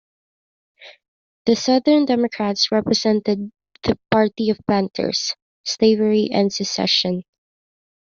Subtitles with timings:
[1.45, 3.51] The Southern Democrats represented
[3.83, 7.21] the party of planters, slavery and secession.